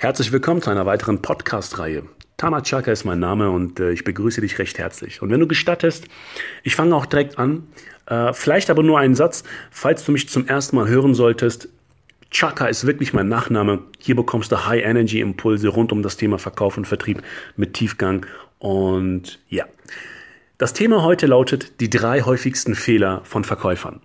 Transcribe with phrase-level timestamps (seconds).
[0.00, 2.04] Herzlich willkommen zu einer weiteren Podcast-Reihe.
[2.36, 5.22] Tama Chaka ist mein Name und äh, ich begrüße dich recht herzlich.
[5.22, 6.06] Und wenn du gestattest,
[6.62, 7.66] ich fange auch direkt an.
[8.06, 9.42] Äh, vielleicht aber nur einen Satz,
[9.72, 11.68] falls du mich zum ersten Mal hören solltest.
[12.30, 13.80] Chaka ist wirklich mein Nachname.
[13.98, 17.20] Hier bekommst du High-Energy-Impulse rund um das Thema Verkauf und Vertrieb
[17.56, 18.24] mit Tiefgang.
[18.60, 19.64] Und ja,
[20.58, 24.00] das Thema heute lautet die drei häufigsten Fehler von Verkäufern.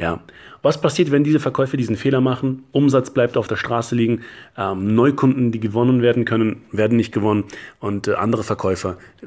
[0.00, 0.20] Ja.
[0.62, 2.64] Was passiert, wenn diese Verkäufer diesen Fehler machen?
[2.72, 4.22] Umsatz bleibt auf der Straße liegen,
[4.56, 7.44] ähm, Neukunden, die gewonnen werden können, werden nicht gewonnen
[7.80, 9.26] und äh, andere Verkäufer äh,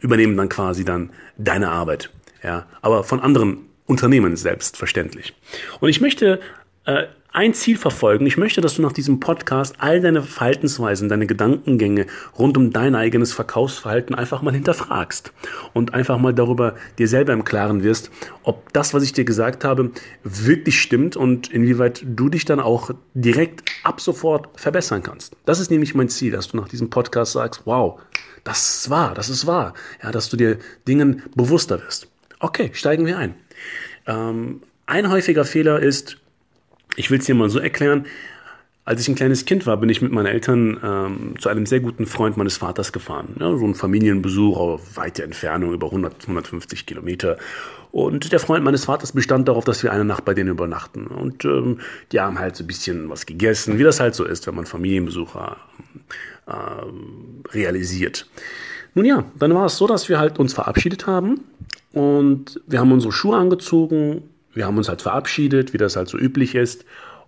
[0.00, 2.10] übernehmen dann quasi dann deine Arbeit.
[2.42, 5.34] Ja, aber von anderen Unternehmen selbstverständlich.
[5.80, 6.40] Und ich möchte
[6.86, 7.04] äh,
[7.34, 8.26] ein Ziel verfolgen.
[8.26, 12.06] Ich möchte, dass du nach diesem Podcast all deine Verhaltensweisen, deine Gedankengänge
[12.38, 15.32] rund um dein eigenes Verkaufsverhalten einfach mal hinterfragst
[15.72, 18.12] und einfach mal darüber dir selber im Klaren wirst,
[18.44, 19.90] ob das, was ich dir gesagt habe,
[20.22, 25.36] wirklich stimmt und inwieweit du dich dann auch direkt ab sofort verbessern kannst.
[25.44, 28.00] Das ist nämlich mein Ziel, dass du nach diesem Podcast sagst, wow,
[28.44, 29.74] das ist wahr, das ist wahr.
[30.04, 32.06] Ja, dass du dir Dingen bewusster wirst.
[32.38, 33.34] Okay, steigen wir ein.
[34.06, 36.18] Ähm, ein häufiger Fehler ist,
[36.96, 38.06] ich will es dir mal so erklären.
[38.86, 41.80] Als ich ein kleines Kind war, bin ich mit meinen Eltern ähm, zu einem sehr
[41.80, 43.34] guten Freund meines Vaters gefahren.
[43.40, 47.38] Ja, so ein Familienbesuch auf weite Entfernung, über 100, 150 Kilometer.
[47.92, 51.06] Und der Freund meines Vaters bestand darauf, dass wir eine Nacht bei denen übernachten.
[51.06, 51.78] Und ähm,
[52.12, 54.66] die haben halt so ein bisschen was gegessen, wie das halt so ist, wenn man
[54.66, 55.56] Familienbesucher
[56.46, 56.52] äh,
[57.52, 58.26] realisiert.
[58.94, 61.40] Nun ja, dann war es so, dass wir halt uns verabschiedet haben
[61.92, 64.22] und wir haben unsere Schuhe angezogen,
[64.54, 66.84] wir haben uns halt verabschiedet, wie das halt so üblich ist.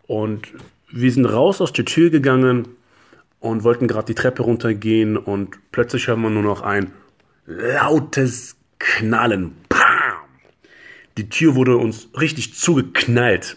[0.07, 0.49] Und
[0.91, 2.69] wir sind raus aus der Tür gegangen
[3.41, 6.93] und wollten gerade die Treppe runtergehen und plötzlich hören wir nur noch ein
[7.47, 9.53] lautes Knallen.
[9.69, 9.81] Bam!
[11.19, 13.57] Die Tür wurde uns richtig zugeknallt.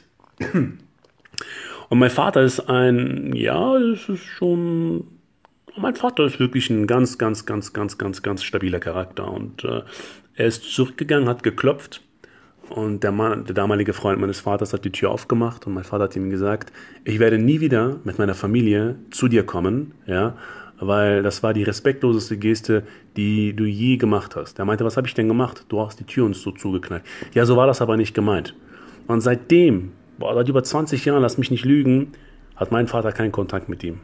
[1.90, 5.08] Und mein Vater ist ein, ja, es ist schon,
[5.76, 9.30] mein Vater ist wirklich ein ganz, ganz, ganz, ganz, ganz, ganz stabiler Charakter.
[9.30, 9.82] Und äh,
[10.36, 12.02] er ist zurückgegangen, hat geklopft
[12.70, 16.06] und der, Mann, der damalige Freund meines Vaters hat die Tür aufgemacht und mein Vater
[16.06, 16.72] hat ihm gesagt,
[17.04, 20.36] ich werde nie wieder mit meiner Familie zu dir kommen, ja,
[20.80, 22.84] weil das war die respektloseste Geste,
[23.18, 24.60] die du je gemacht hast.
[24.60, 25.66] Er meinte, was habe ich denn gemacht?
[25.68, 27.04] Du hast die Tür uns so zugeknallt.
[27.34, 28.56] Ja, so war das aber nicht gemeint.
[29.08, 32.14] Und seitdem, boah, seit über 20 Jahren, lass mich nicht lügen,
[32.56, 34.00] hat mein Vater keinen Kontakt mit ihm.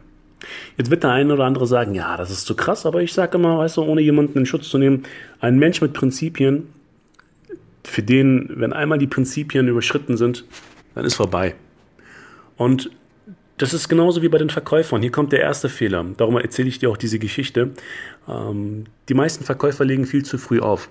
[0.76, 3.38] Jetzt wird der eine oder andere sagen, ja, das ist zu krass, aber ich sage
[3.38, 5.04] immer, weißt du, ohne jemanden in Schutz zu nehmen,
[5.40, 6.68] ein Mensch mit Prinzipien
[7.86, 10.44] für den, wenn einmal die Prinzipien überschritten sind,
[10.94, 11.54] dann ist vorbei.
[12.56, 12.90] Und
[13.58, 15.00] das ist genauso wie bei den Verkäufern.
[15.00, 16.04] Hier kommt der erste Fehler.
[16.16, 17.70] Darum erzähle ich dir auch diese Geschichte.
[18.28, 20.90] Ähm, die meisten Verkäufer legen viel zu früh auf.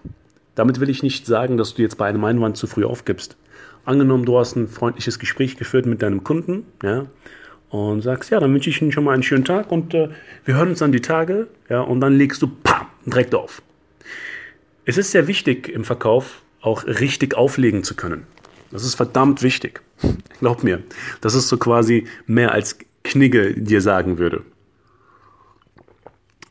[0.56, 3.38] Damit will ich nicht sagen, dass du jetzt bei einem Einwand zu früh aufgibst.
[3.84, 7.06] Angenommen, du hast ein freundliches Gespräch geführt mit deinem Kunden, ja,
[7.70, 10.10] und sagst, ja, dann wünsche ich Ihnen schon mal einen schönen Tag und äh,
[10.46, 13.62] wir hören uns an die Tage, ja, und dann legst du, pam, direkt auf.
[14.86, 18.26] Es ist sehr wichtig im Verkauf, auch richtig auflegen zu können.
[18.72, 19.82] Das ist verdammt wichtig.
[20.40, 20.84] Glaub mir,
[21.22, 24.44] das ist so quasi mehr als Knigge dir sagen würde.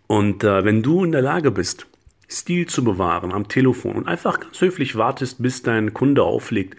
[0.07, 1.87] Und äh, wenn du in der Lage bist,
[2.29, 6.77] Stil zu bewahren am Telefon und einfach ganz höflich wartest, bis dein Kunde auflegt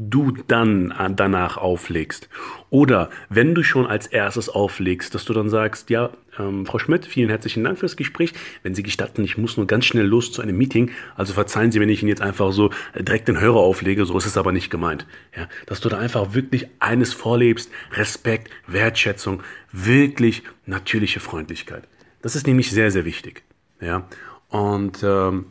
[0.00, 2.28] du dann danach auflegst.
[2.70, 7.04] Oder wenn du schon als erstes auflegst, dass du dann sagst, ja, ähm, Frau Schmidt,
[7.04, 8.32] vielen herzlichen Dank fürs Gespräch.
[8.62, 10.92] Wenn Sie gestatten, ich muss nur ganz schnell los zu einem Meeting.
[11.16, 14.26] Also verzeihen Sie, wenn ich Ihnen jetzt einfach so direkt den Hörer auflege, so ist
[14.26, 15.04] es aber nicht gemeint.
[15.36, 19.42] Ja, dass du da einfach wirklich eines vorlebst, Respekt, Wertschätzung,
[19.72, 21.88] wirklich natürliche Freundlichkeit.
[22.22, 23.42] Das ist nämlich sehr, sehr wichtig.
[23.80, 24.08] Ja,
[24.48, 25.46] und ähm,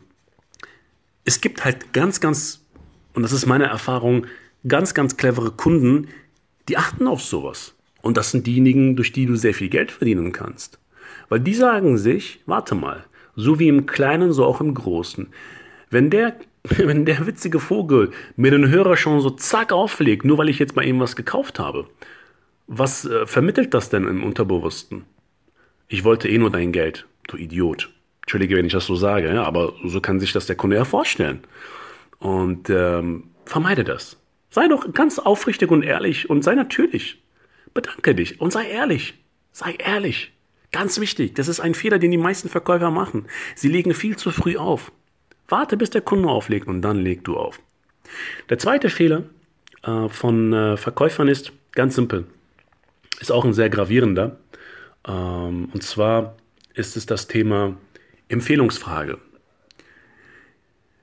[1.26, 2.64] es gibt halt ganz, ganz
[3.18, 4.28] und das ist meine Erfahrung,
[4.68, 6.06] ganz, ganz clevere Kunden,
[6.68, 7.74] die achten auf sowas.
[8.00, 10.78] Und das sind diejenigen, durch die du sehr viel Geld verdienen kannst.
[11.28, 15.26] Weil die sagen sich, warte mal, so wie im Kleinen, so auch im Großen.
[15.90, 20.48] Wenn der, wenn der witzige Vogel mir den Hörer schon so zack auflegt, nur weil
[20.48, 21.88] ich jetzt mal ihm was gekauft habe,
[22.68, 25.06] was äh, vermittelt das denn im Unterbewussten?
[25.88, 27.90] Ich wollte eh nur dein Geld, du Idiot.
[28.22, 30.84] Entschuldige, wenn ich das so sage, ja, aber so kann sich das der Kunde ja
[30.84, 31.40] vorstellen.
[32.18, 34.16] Und ähm, vermeide das.
[34.50, 37.22] Sei doch ganz aufrichtig und ehrlich und sei natürlich.
[37.74, 39.14] Bedanke dich und sei ehrlich.
[39.52, 40.32] Sei ehrlich.
[40.70, 43.26] Ganz wichtig, das ist ein Fehler, den die meisten Verkäufer machen.
[43.54, 44.92] Sie legen viel zu früh auf.
[45.48, 47.60] Warte, bis der Kunde auflegt und dann leg du auf.
[48.50, 49.24] Der zweite Fehler
[49.82, 52.26] äh, von äh, Verkäufern ist ganz simpel.
[53.20, 54.38] Ist auch ein sehr gravierender.
[55.06, 56.36] Ähm, und zwar
[56.74, 57.76] ist es das Thema
[58.28, 59.18] Empfehlungsfrage.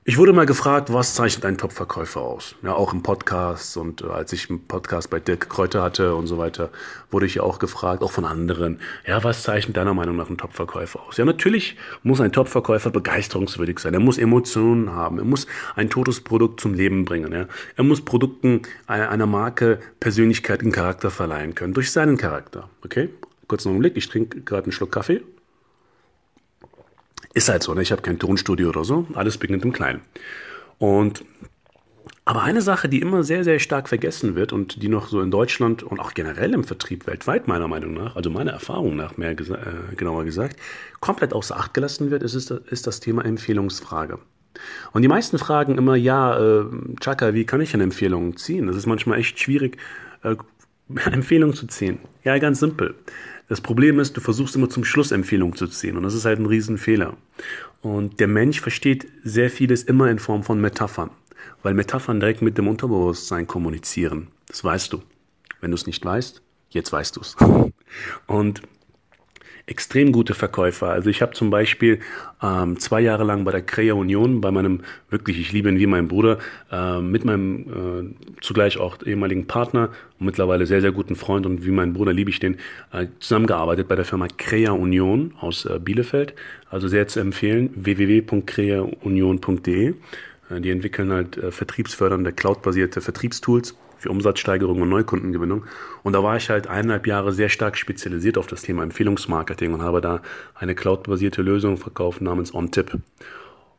[0.07, 2.53] Ich wurde mal gefragt, was zeichnet ein Top-Verkäufer aus?
[2.61, 6.27] Ja, auch im Podcast und äh, als ich einen Podcast bei Dirk Kräuter hatte und
[6.27, 6.69] so weiter,
[7.09, 10.37] wurde ich ja auch gefragt, auch von anderen, ja, was zeichnet deiner Meinung nach ein
[10.37, 11.17] Top-Verkäufer aus?
[11.17, 13.95] Ja, natürlich muss ein Top-Verkäufer begeisterungswürdig sein.
[13.95, 15.17] Er muss Emotionen haben.
[15.17, 17.31] Er muss ein totes Produkt zum Leben bringen.
[17.31, 17.47] Ja?
[17.75, 22.69] Er muss Produkten einer Marke Persönlichkeit und Charakter verleihen können durch seinen Charakter.
[22.83, 23.09] Okay?
[23.47, 23.97] Kurz einen Blick.
[23.97, 25.23] Ich trinke gerade einen Schluck Kaffee.
[27.35, 27.81] Ist halt so, ne?
[27.81, 30.01] ich habe kein Tonstudio oder so, alles beginnt im Kleinen.
[30.79, 31.23] Und
[32.23, 35.29] aber eine Sache, die immer sehr, sehr stark vergessen wird und die noch so in
[35.29, 39.35] Deutschland und auch generell im Vertrieb weltweit meiner Meinung nach, also meiner Erfahrung nach mehr
[39.35, 40.57] gesa äh, genauer gesagt,
[41.01, 44.17] komplett außer Acht gelassen wird, ist, ist, ist das Thema Empfehlungsfrage.
[44.93, 46.65] Und die meisten fragen immer, ja, äh,
[47.01, 48.65] Chaka, wie kann ich eine Empfehlung ziehen?
[48.65, 49.77] Das ist manchmal echt schwierig,
[50.23, 50.35] äh,
[51.11, 51.99] Empfehlungen zu ziehen.
[52.23, 52.95] Ja, ganz simpel.
[53.47, 56.39] Das Problem ist, du versuchst immer zum Schluss Empfehlungen zu ziehen und das ist halt
[56.39, 57.15] ein Riesenfehler.
[57.81, 61.11] Und der Mensch versteht sehr vieles immer in Form von Metaphern,
[61.61, 64.29] weil Metaphern direkt mit dem Unterbewusstsein kommunizieren.
[64.47, 65.03] Das weißt du.
[65.61, 67.35] Wenn du es nicht weißt, jetzt weißt du es.
[68.27, 68.61] Und
[69.67, 70.89] extrem gute Verkäufer.
[70.89, 71.99] Also ich habe zum Beispiel
[72.41, 75.87] ähm, zwei Jahre lang bei der Crea Union, bei meinem, wirklich, ich liebe ihn wie
[75.87, 76.37] mein Bruder,
[76.71, 79.89] äh, mit meinem äh, zugleich auch ehemaligen Partner
[80.19, 82.57] und mittlerweile sehr, sehr guten Freund und wie mein Bruder liebe ich den,
[82.93, 86.35] äh, zusammengearbeitet bei der Firma Crea Union aus äh, Bielefeld.
[86.69, 89.95] Also sehr zu empfehlen, www.creaunion.de.
[90.49, 95.65] Äh, die entwickeln halt äh, vertriebsfördernde, cloudbasierte Vertriebstools für Umsatzsteigerung und Neukundengewinnung.
[96.03, 99.81] Und da war ich halt eineinhalb Jahre sehr stark spezialisiert auf das Thema Empfehlungsmarketing und
[99.81, 100.21] habe da
[100.53, 102.99] eine cloudbasierte Lösung verkauft namens OnTip.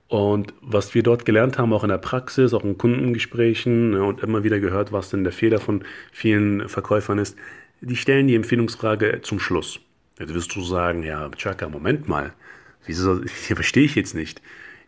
[0.09, 4.23] Und was wir dort gelernt haben, auch in der Praxis, auch in Kundengesprächen ne, und
[4.23, 7.37] immer wieder gehört, was denn der Fehler von vielen Verkäufern ist,
[7.81, 9.81] die stellen die Empfehlungsfrage zum Schluss.
[10.19, 12.33] Jetzt wirst du sagen, ja, Chaka, Moment mal,
[12.87, 14.41] wieso, hier verstehe ich jetzt nicht.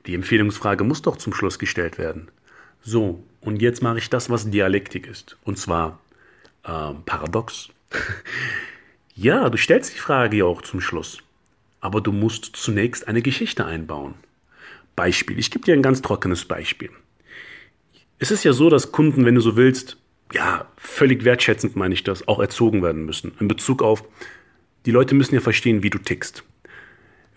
[0.07, 2.31] Die Empfehlungsfrage muss doch zum Schluss gestellt werden.
[2.83, 5.37] So, und jetzt mache ich das, was Dialektik ist.
[5.45, 6.01] Und zwar
[6.65, 7.69] äh, paradox.
[9.15, 11.19] ja, du stellst die Frage ja auch zum Schluss.
[11.81, 14.15] Aber du musst zunächst eine Geschichte einbauen.
[14.97, 15.39] Beispiel.
[15.39, 16.91] Ich gebe dir ein ganz trockenes Beispiel.
[18.19, 19.97] Es ist ja so, dass Kunden, wenn du so willst,
[20.33, 23.33] ja, völlig wertschätzend meine ich das, auch erzogen werden müssen.
[23.39, 24.03] In Bezug auf,
[24.87, 26.43] die Leute müssen ja verstehen, wie du tickst.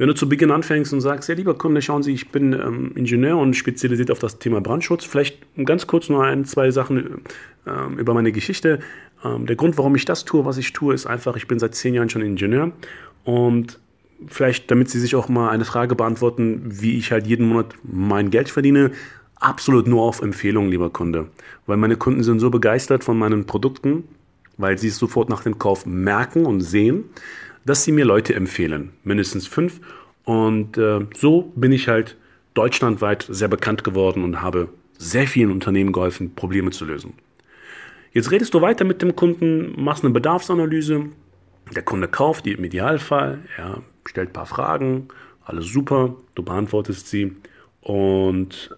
[0.02, 2.92] Wenn du zu Beginn anfängst und sagst, ja, lieber Kunde, schauen Sie, ich bin ähm,
[2.96, 7.22] Ingenieur und spezialisiert auf das Thema Brandschutz, vielleicht ganz kurz nur ein, zwei Sachen
[7.68, 8.80] ähm, über meine Geschichte.
[9.24, 11.76] Ähm, der Grund, warum ich das tue, was ich tue, ist einfach, ich bin seit
[11.76, 12.72] zehn Jahren schon Ingenieur
[13.26, 13.78] und
[14.26, 18.32] vielleicht, damit Sie sich auch mal eine Frage beantworten, wie ich halt jeden Monat mein
[18.32, 18.90] Geld verdiene,
[19.36, 21.28] absolut nur auf Empfehlung, lieber Kunde.
[21.68, 24.06] Weil meine Kunden sind so begeistert von meinen Produkten,
[24.58, 27.04] weil sie es sofort nach dem Kauf merken und sehen,
[27.66, 29.80] dass sie mir Leute empfehlen, mindestens fünf.
[30.24, 32.18] Und äh, so bin ich halt
[32.54, 37.14] deutschlandweit sehr bekannt geworden und habe sehr vielen Unternehmen geholfen, Probleme zu lösen.
[38.14, 41.06] Jetzt redest du weiter mit dem Kunden, machst eine Bedarfsanalyse,
[41.74, 45.08] der Kunde kauft, im Idealfall, ja, stellt ein paar Fragen,
[45.46, 47.34] alles super, du beantwortest sie
[47.80, 48.76] und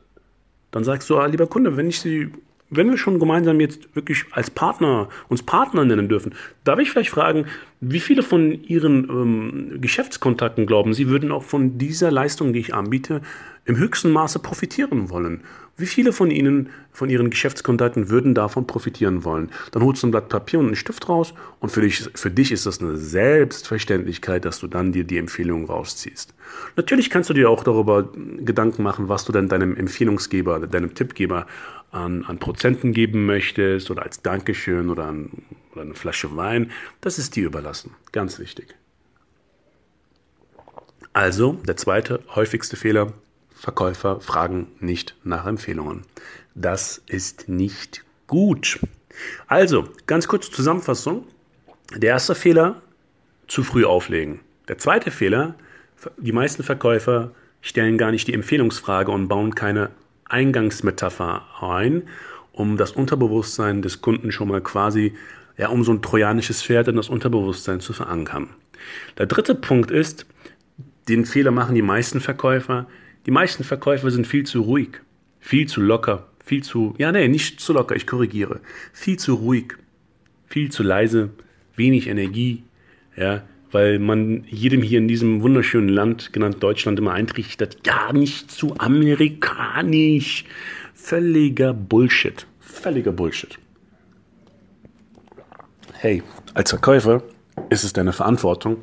[0.71, 2.31] dann sagst du, ah, lieber Kunde, wenn ich Sie
[2.75, 7.09] wenn wir schon gemeinsam jetzt wirklich als Partner, uns Partner nennen dürfen, darf ich vielleicht
[7.09, 7.45] fragen,
[7.85, 12.73] wie viele von Ihren ähm, Geschäftskontakten glauben Sie, würden auch von dieser Leistung, die ich
[12.73, 13.21] anbiete,
[13.65, 15.41] im höchsten Maße profitieren wollen?
[15.75, 19.49] Wie viele von Ihnen, von Ihren Geschäftskontakten würden davon profitieren wollen?
[19.71, 22.51] Dann holst du ein Blatt Papier und einen Stift raus und für dich, für dich
[22.51, 26.33] ist das eine Selbstverständlichkeit, dass du dann dir die Empfehlung rausziehst.
[26.75, 28.09] Natürlich kannst du dir auch darüber
[28.39, 31.47] Gedanken machen, was du denn deinem Empfehlungsgeber, deinem Tippgeber
[31.91, 35.29] an, an Prozenten geben möchtest oder als Dankeschön oder, an,
[35.73, 36.71] oder eine Flasche Wein.
[37.01, 37.95] Das ist dir überlassen.
[38.11, 38.75] Ganz wichtig.
[41.11, 43.13] Also, der zweite häufigste Fehler,
[43.53, 46.01] Verkäufer fragen nicht nach Empfehlungen.
[46.55, 48.79] Das ist nicht gut.
[49.47, 51.25] Also, ganz kurz Zusammenfassung.
[51.95, 52.81] Der erste Fehler,
[53.47, 54.39] zu früh auflegen.
[54.67, 55.55] Der zweite Fehler,
[56.17, 59.91] die meisten Verkäufer stellen gar nicht die Empfehlungsfrage und bauen keine
[60.25, 62.03] Eingangsmetapher ein,
[62.51, 65.13] um das Unterbewusstsein des Kunden schon mal quasi,
[65.57, 68.49] ja, um so ein trojanisches Pferd in das Unterbewusstsein zu verankern.
[69.17, 70.25] Der dritte Punkt ist,
[71.07, 72.87] den Fehler machen die meisten Verkäufer,
[73.25, 75.01] die meisten Verkäufer sind viel zu ruhig,
[75.39, 78.59] viel zu locker, viel zu, ja, nee, nicht zu locker, ich korrigiere,
[78.91, 79.73] viel zu ruhig,
[80.47, 81.29] viel zu leise,
[81.75, 82.63] wenig Energie,
[83.15, 88.51] ja, weil man jedem hier in diesem wunderschönen Land, genannt Deutschland, immer eintrichtert, ja, nicht
[88.51, 90.45] zu amerikanisch.
[90.93, 92.45] Völliger Bullshit.
[92.59, 93.57] Völliger Bullshit.
[96.03, 96.21] Hey,
[96.53, 97.23] als Verkäufer
[97.69, 98.75] ist es deine Verantwortung,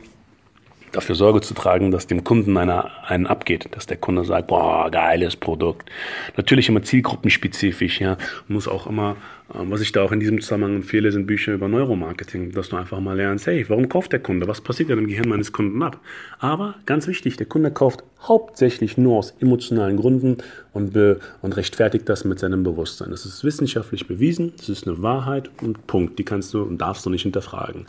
[0.92, 4.90] dafür Sorge zu tragen, dass dem Kunden einer, einen abgeht, dass der Kunde sagt, boah,
[4.90, 5.88] geiles Produkt.
[6.36, 8.16] Natürlich immer zielgruppenspezifisch, ja.
[8.48, 9.16] Muss auch immer,
[9.50, 12.76] äh, was ich da auch in diesem Zusammenhang empfehle, sind Bücher über Neuromarketing, dass du
[12.76, 14.48] einfach mal lernst, hey, warum kauft der Kunde?
[14.48, 16.00] Was passiert denn im Gehirn meines Kunden ab?
[16.38, 20.38] Aber ganz wichtig, der Kunde kauft hauptsächlich nur aus emotionalen Gründen
[20.72, 23.10] und, be und rechtfertigt das mit seinem Bewusstsein.
[23.10, 26.18] Das ist wissenschaftlich bewiesen, das ist eine Wahrheit und Punkt.
[26.18, 27.86] Die kannst du und darfst du nicht hinterfragen.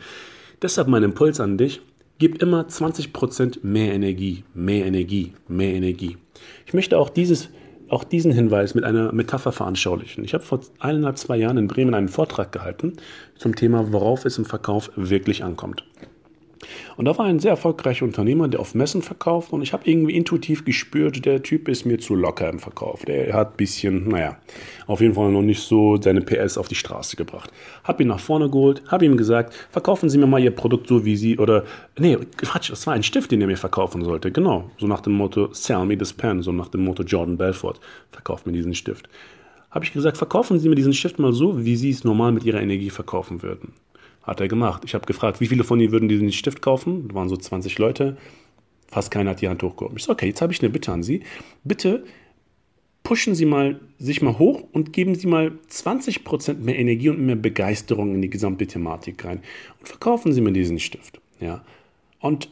[0.61, 1.81] Deshalb mein Impuls an dich,
[2.21, 6.17] Gib immer 20% mehr Energie, mehr Energie, mehr Energie.
[6.67, 7.49] Ich möchte auch, dieses,
[7.89, 10.23] auch diesen Hinweis mit einer Metapher veranschaulichen.
[10.23, 12.97] Ich habe vor eineinhalb, zwei Jahren in Bremen einen Vortrag gehalten
[13.39, 15.83] zum Thema, worauf es im Verkauf wirklich ankommt.
[16.97, 20.15] Und da war ein sehr erfolgreicher Unternehmer, der auf Messen verkauft und ich habe irgendwie
[20.15, 23.03] intuitiv gespürt, der Typ ist mir zu locker im Verkauf.
[23.05, 24.37] Der hat ein bisschen, naja,
[24.87, 27.51] auf jeden Fall noch nicht so seine PS auf die Straße gebracht.
[27.83, 31.05] Hab ihn nach vorne geholt, habe ihm gesagt, verkaufen Sie mir mal Ihr Produkt so
[31.05, 31.63] wie Sie oder,
[31.97, 34.31] nee, Quatsch, das war ein Stift, den er mir verkaufen sollte.
[34.31, 37.79] Genau, so nach dem Motto, sell me this pen, so nach dem Motto Jordan Belfort,
[38.11, 39.09] verkauft mir diesen Stift.
[39.71, 42.43] Habe ich gesagt, verkaufen Sie mir diesen Stift mal so, wie Sie es normal mit
[42.43, 43.73] Ihrer Energie verkaufen würden.
[44.23, 44.83] Hat er gemacht.
[44.85, 47.07] Ich habe gefragt, wie viele von Ihnen würden diesen Stift kaufen?
[47.07, 48.17] Das waren so 20 Leute.
[48.87, 49.97] Fast keiner hat die Hand hochgehoben.
[49.97, 51.23] Ich so, okay, jetzt habe ich eine Bitte an Sie.
[51.63, 52.03] Bitte
[53.03, 57.35] pushen Sie mal sich mal hoch und geben Sie mal 20% mehr Energie und mehr
[57.35, 59.41] Begeisterung in die gesamte Thematik rein.
[59.79, 61.19] Und verkaufen Sie mir diesen Stift.
[61.39, 61.63] Ja.
[62.19, 62.51] Und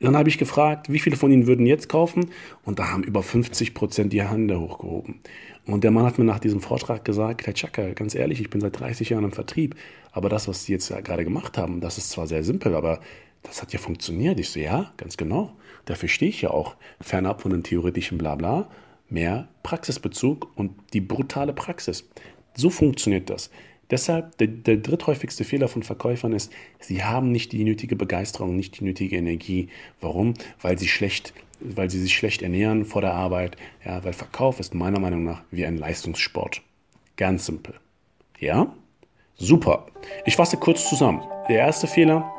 [0.00, 2.30] dann habe ich gefragt, wie viele von Ihnen würden jetzt kaufen?
[2.64, 5.20] Und da haben über 50 Prozent die Hände hochgehoben.
[5.66, 8.60] Und der Mann hat mir nach diesem Vortrag gesagt, Herr Chaka, ganz ehrlich, ich bin
[8.60, 9.74] seit 30 Jahren im Vertrieb,
[10.12, 13.00] aber das, was Sie jetzt gerade gemacht haben, das ist zwar sehr simpel, aber
[13.42, 14.38] das hat ja funktioniert.
[14.38, 15.52] Ich so, ja, ganz genau.
[15.84, 16.76] Dafür stehe ich ja auch.
[17.00, 18.68] Fernab von dem theoretischen Blabla,
[19.08, 22.08] mehr Praxisbezug und die brutale Praxis.
[22.54, 23.50] So funktioniert das.
[23.90, 28.80] Deshalb, der, der dritthäufigste Fehler von Verkäufern ist, sie haben nicht die nötige Begeisterung, nicht
[28.80, 29.68] die nötige Energie.
[30.00, 30.34] Warum?
[30.60, 33.56] Weil sie schlecht, weil sie sich schlecht ernähren vor der Arbeit.
[33.84, 36.62] Ja, weil Verkauf ist meiner Meinung nach wie ein Leistungssport.
[37.16, 37.74] Ganz simpel.
[38.38, 38.74] Ja?
[39.36, 39.86] Super.
[40.24, 41.22] Ich fasse kurz zusammen.
[41.48, 42.32] Der erste Fehler,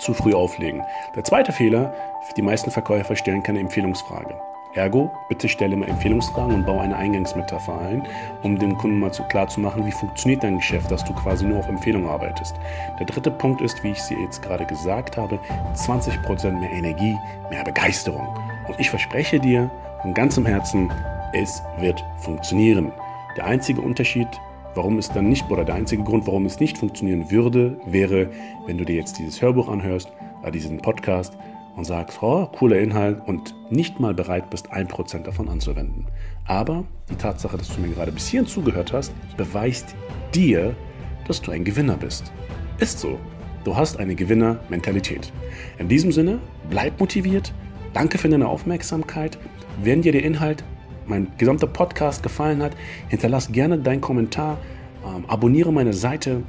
[0.00, 0.82] zu früh auflegen.
[1.14, 1.94] Der zweite Fehler,
[2.36, 4.34] die meisten Verkäufer stellen keine Empfehlungsfrage.
[4.74, 8.06] Ergo, bitte stelle mal Empfehlungsfragen und baue eine Eingangsmetapher ein,
[8.44, 11.44] um dem Kunden mal zu, klar zu machen, wie funktioniert dein Geschäft, dass du quasi
[11.44, 12.54] nur auf Empfehlung arbeitest.
[13.00, 15.40] Der dritte Punkt ist, wie ich sie jetzt gerade gesagt habe,
[15.74, 17.16] 20% mehr Energie,
[17.50, 18.28] mehr Begeisterung.
[18.68, 19.68] Und ich verspreche dir
[20.02, 20.92] von ganzem Herzen,
[21.32, 22.92] es wird funktionieren.
[23.36, 24.28] Der einzige Unterschied,
[24.76, 28.30] warum es dann nicht, oder der einzige Grund, warum es nicht funktionieren würde, wäre,
[28.66, 30.12] wenn du dir jetzt dieses Hörbuch anhörst,
[30.44, 31.36] äh, diesen Podcast,
[31.76, 36.06] und sagst, oh, cooler Inhalt und nicht mal bereit bist, ein Prozent davon anzuwenden.
[36.46, 39.94] Aber die Tatsache, dass du mir gerade bis hierhin zugehört hast, beweist
[40.34, 40.74] dir,
[41.26, 42.32] dass du ein Gewinner bist.
[42.78, 43.18] Ist so.
[43.64, 45.32] Du hast eine Gewinner-Mentalität.
[45.78, 46.38] In diesem Sinne,
[46.70, 47.52] bleib motiviert.
[47.92, 49.38] Danke für deine Aufmerksamkeit.
[49.82, 50.64] Wenn dir der Inhalt,
[51.06, 52.72] mein gesamter Podcast gefallen hat,
[53.08, 54.58] hinterlass gerne deinen Kommentar,
[55.04, 56.42] ähm, abonniere meine Seite,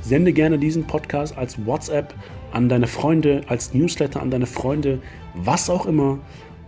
[0.00, 2.14] sende gerne diesen Podcast als WhatsApp
[2.52, 5.00] an deine Freunde, als Newsletter an deine Freunde,
[5.34, 6.18] was auch immer.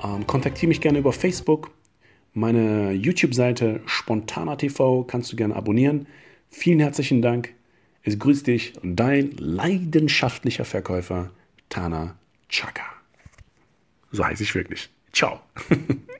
[0.02, 1.70] Ähm, kontaktiere mich gerne über Facebook.
[2.34, 6.06] Meine YouTube-Seite Spontaner TV kannst du gerne abonnieren.
[6.48, 7.54] Vielen herzlichen Dank.
[8.02, 11.30] Es grüßt dich, dein leidenschaftlicher Verkäufer
[11.68, 12.16] Tana
[12.48, 12.82] Chaka.
[14.10, 14.90] So heiße ich wirklich.
[15.12, 15.40] Ciao.